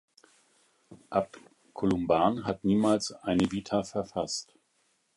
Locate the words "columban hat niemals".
1.75-3.11